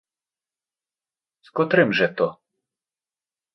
[1.49, 2.29] З котрим же то?